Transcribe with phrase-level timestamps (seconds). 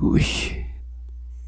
[0.00, 0.22] Uy,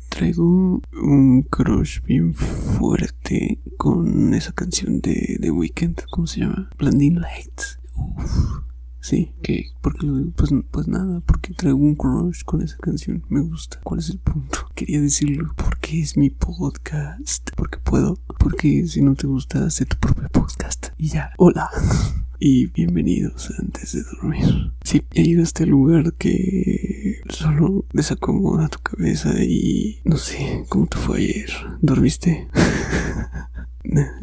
[0.09, 6.69] traigo un crush bien fuerte con esa canción de The Weeknd, ¿cómo se llama?
[6.77, 7.79] Blinding Lights.
[7.95, 8.63] Uf,
[8.99, 9.67] sí, ¿qué?
[9.81, 10.09] porque?
[10.35, 13.78] Pues, pues nada, porque traigo un crush con esa canción, me gusta.
[13.85, 14.58] ¿Cuál es el punto?
[14.74, 19.96] Quería decirlo porque es mi podcast, porque puedo, porque si no te gusta, haz tu
[19.96, 20.88] propio podcast.
[20.98, 21.70] Y ya, hola
[22.41, 24.73] y bienvenidos antes de dormir.
[24.82, 30.97] Si ya llegaste al lugar que solo desacomoda tu cabeza y no sé cómo te
[30.97, 31.50] fue ayer.
[31.83, 32.48] ¿Dormiste?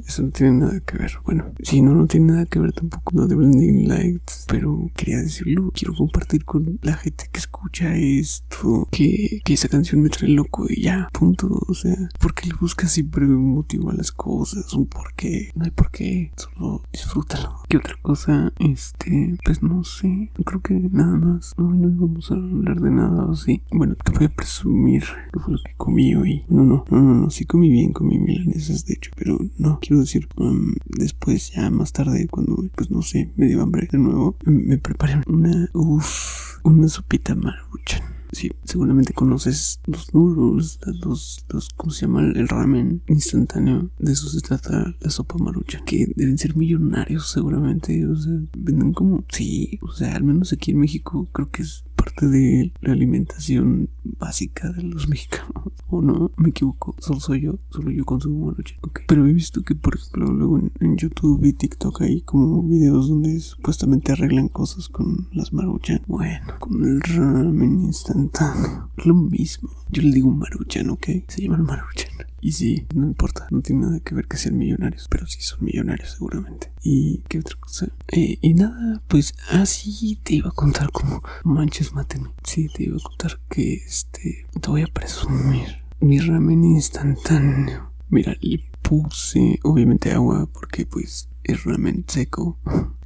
[0.06, 1.12] Eso no tiene nada que ver.
[1.26, 4.46] Bueno, si no, no tiene nada que ver tampoco lo de Blending Lights.
[4.48, 5.72] Pero quería decirlo.
[5.74, 8.88] Quiero compartir con la gente que escucha esto.
[8.92, 11.10] Que, que esa canción me trae loco y ya.
[11.12, 11.50] Punto.
[11.68, 14.74] O sea, porque le buscas siempre un motivo a las cosas.
[14.74, 15.52] Un porqué.
[15.56, 16.32] No hay por qué.
[16.36, 17.62] Solo disfrútalo.
[17.68, 18.54] ¿Qué otra cosa?
[18.60, 20.32] Este, pues no sé.
[20.46, 21.54] Creo que nada más.
[21.58, 23.62] No, no íbamos a hablar de nada así.
[23.72, 26.46] Bueno, te voy a presumir que fue lo que comí hoy.
[26.48, 27.30] No, no, no, no, no.
[27.30, 31.92] Sí comí bien, comí milanesas de hecho, pero no, quiero decir, um, después ya más
[31.92, 36.88] tarde, cuando, pues no sé, me dio hambre de nuevo, me preparé una, uff, una
[36.88, 38.18] sopita maruchan.
[38.32, 42.22] Sí, seguramente conoces los noodles, los, los, ¿cómo se llama?
[42.22, 43.90] El ramen instantáneo.
[44.00, 45.82] De eso se trata la sopa marucha.
[45.86, 48.06] Que deben ser millonarios seguramente.
[48.06, 51.86] O sea, venden como, sí, o sea, al menos aquí en México creo que es
[52.08, 55.74] parte de la alimentación básica de los mexicanos.
[55.90, 56.32] ¿O no?
[56.38, 56.96] Me equivoco.
[57.00, 57.60] Solo soy yo.
[57.70, 58.76] Solo yo consumo marucha.
[58.82, 59.06] Okay.
[59.08, 63.40] Pero he visto que, por ejemplo, luego en, YouTube y TikTok hay como videos donde
[63.40, 66.02] supuestamente arreglan cosas con las maruchan.
[66.08, 68.90] Bueno, con el ramen instantáneo.
[68.98, 69.70] Lo mismo.
[69.92, 71.08] Yo le digo maruchan, ¿ok?
[71.28, 72.12] Se llama maruchan.
[72.40, 75.66] Y sí, no importa, no tiene nada que ver que sean millonarios, pero sí son
[75.66, 76.72] millonarios seguramente.
[76.82, 77.88] ¿Y qué otra cosa?
[78.10, 82.30] Eh, y nada, pues así te iba a contar como manches, mátenme.
[82.44, 87.92] Sí, te iba a contar que este, te voy a presumir mi ramen instantáneo.
[88.10, 92.60] Mira, le puse obviamente agua porque pues es ramen seco.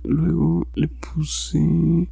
[0.03, 1.59] Luego le puse...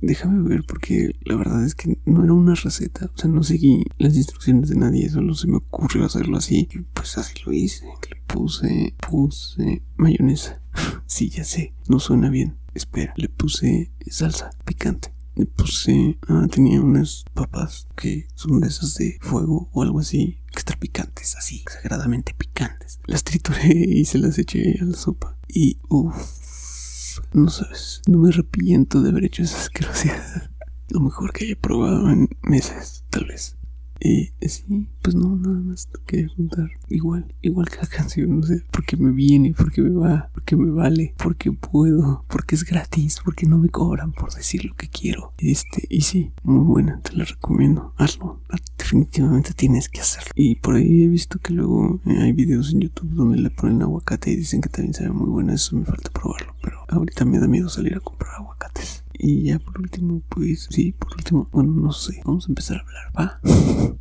[0.01, 3.09] Déjame ver porque la verdad es que no era una receta.
[3.13, 5.09] O sea, no seguí las instrucciones de nadie.
[5.09, 6.67] Solo se me ocurrió hacerlo así.
[6.71, 7.85] Y pues así lo hice.
[7.85, 8.93] Le puse...
[9.09, 10.61] Puse mayonesa.
[11.07, 11.73] sí, ya sé.
[11.87, 12.57] No suena bien.
[12.75, 13.13] Espera.
[13.17, 15.11] Le puse salsa picante.
[15.35, 16.19] Le puse...
[16.27, 20.37] Ah, tenía unas papas que son de esas de fuego o algo así.
[20.69, 21.61] Extra picantes, así.
[21.61, 22.99] Exageradamente picantes.
[23.07, 25.35] Las trituré y se las eché a la sopa.
[25.47, 30.51] Y uff, no sabes, no me arrepiento de haber hecho esa asquerosidad.
[30.89, 33.57] Lo mejor que haya probado en meses, tal vez.
[33.99, 36.69] Y sí, pues no, nada más te quería contar.
[36.87, 40.71] Igual, igual que la canción, o sea, porque me viene, porque me va, porque me
[40.71, 45.33] vale, porque puedo, porque es gratis, porque no me cobran por decir lo que quiero.
[45.37, 47.93] Este, y sí, muy buena, te la recomiendo.
[47.97, 48.41] Hazlo,
[48.89, 50.31] definitivamente tienes que hacerlo.
[50.33, 53.83] Y por ahí he visto que luego eh, hay videos en YouTube donde le ponen
[53.83, 55.53] aguacate y dicen que también sabe muy bueno.
[55.53, 59.03] Eso me falta probarlo, pero ahorita me da miedo salir a comprar aguacates.
[59.13, 62.81] Y ya por último, pues sí, por último, bueno, no sé, vamos a empezar a
[62.81, 63.39] hablar, ¿va?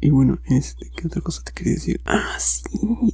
[0.00, 2.00] y bueno, este, ¿qué otra cosa te quería decir?
[2.06, 2.64] Ah, sí,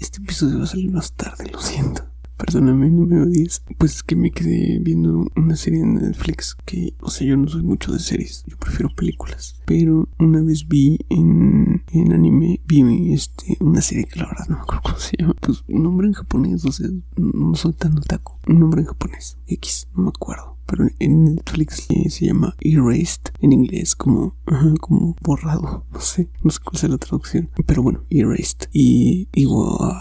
[0.01, 2.07] este episodio va a salir más tarde, lo siento.
[2.37, 3.63] Perdóname, no me odies.
[3.79, 7.49] Pues es que me quedé viendo una serie en Netflix que, o sea, yo no
[7.49, 9.61] soy mucho de series, yo prefiero películas.
[9.65, 14.57] Pero una vez vi en, en anime, vi este, una serie que la verdad no
[14.57, 15.35] me acuerdo cómo se llama.
[15.41, 18.35] Pues un nombre en japonés, o sea, no soy tan otaku.
[18.47, 20.57] Un nombre en japonés, X, no me acuerdo.
[20.67, 24.37] Pero en Netflix se llama Erased en inglés, como,
[24.81, 25.85] como borrado.
[25.93, 27.51] No sé, no sé cuál es la traducción.
[27.67, 28.69] Pero bueno, Erased.
[28.73, 29.95] Y, y wow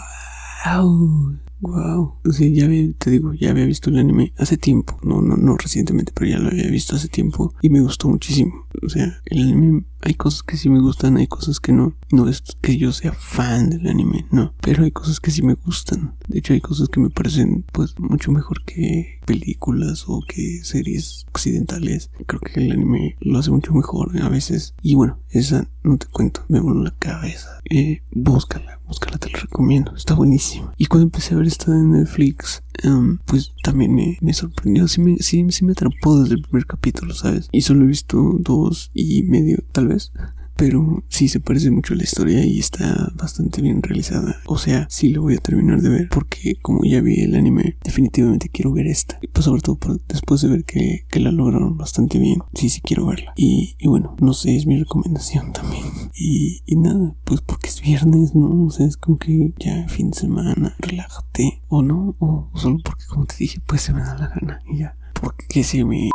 [1.60, 2.16] Wow.
[2.32, 2.68] Sí, ya
[2.98, 4.98] te digo, ya había visto el anime hace tiempo.
[5.02, 8.66] No, no, no recientemente, pero ya lo había visto hace tiempo y me gustó muchísimo.
[8.82, 11.96] O sea, el anime, hay cosas que sí me gustan, hay cosas que no.
[12.10, 14.54] No es que yo sea fan del anime, no.
[14.60, 16.14] Pero hay cosas que sí me gustan.
[16.28, 21.26] De hecho, hay cosas que me parecen, pues, mucho mejor que películas o que series
[21.32, 22.10] occidentales.
[22.26, 24.74] Creo que el anime lo hace mucho mejor a veces.
[24.82, 27.60] Y bueno, esa no te cuento, me voló la cabeza.
[27.68, 29.94] Eh, búscala, búscala, te la recomiendo.
[29.96, 30.72] Está buenísimo.
[30.76, 34.88] Y cuando empecé a ver esta de Netflix, em, pues también me, me sorprendió.
[34.88, 37.48] Sí me, sí, sí me atrapó desde el primer capítulo, ¿sabes?
[37.52, 40.12] Y solo he visto dos y medio, tal vez
[40.56, 44.40] pero sí se parece mucho a la historia y está bastante bien realizada.
[44.46, 47.76] O sea, sí lo voy a terminar de ver porque como ya vi el anime,
[47.84, 49.18] definitivamente quiero ver esta.
[49.22, 53.06] Y pues sobre todo después de ver que, la lograron bastante bien, sí, sí quiero
[53.06, 53.32] verla.
[53.36, 55.84] Y, bueno, no sé, es mi recomendación también.
[56.14, 58.66] Y, y nada, pues porque es viernes, ¿no?
[58.66, 61.62] O sea, es como que ya fin de semana, relájate.
[61.68, 64.78] O no, o solo porque como te dije, pues se me da la gana y
[64.78, 64.96] ya.
[65.14, 66.10] Porque si me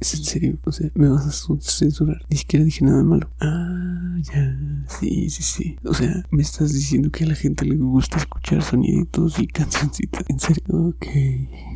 [0.00, 2.24] Es en serio, o sea, me vas a censurar.
[2.30, 3.28] Ni siquiera dije nada malo.
[3.40, 5.76] Ah, ya, sí, sí, sí.
[5.84, 10.24] O sea, me estás diciendo que a la gente le gusta escuchar soniditos y cancioncitas.
[10.28, 11.06] En serio, ok.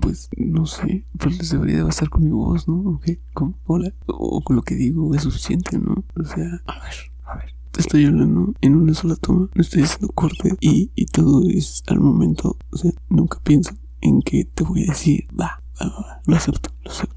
[0.03, 2.93] Pues no sé, pues les debería de bastar con mi voz, ¿no?
[2.93, 3.59] Ok, ¿cómo?
[3.67, 3.93] Hola.
[4.06, 6.05] O con lo que digo es suficiente, ¿no?
[6.14, 6.94] O sea, a ver,
[7.25, 7.55] a ver.
[7.76, 11.99] Estoy hablando en una sola toma, no estoy haciendo corte y, y todo es al
[11.99, 12.56] momento.
[12.70, 16.23] O sea, nunca pienso en que te voy a decir, va, va, va, va.
[16.26, 17.12] lo acepto, lo acepto.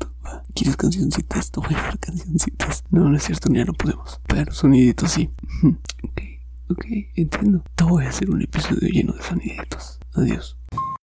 [0.56, 1.52] ¿Quieres cancioncitas?
[1.52, 2.86] Te voy a dar cancioncitas.
[2.90, 4.22] No, no es cierto, ya no podemos.
[4.26, 5.30] Pero soniditos sí.
[6.04, 6.22] ok,
[6.70, 6.86] ok,
[7.16, 7.62] entiendo.
[7.76, 10.00] Te voy a hacer un episodio lleno de soniditos.
[10.14, 10.58] Adiós.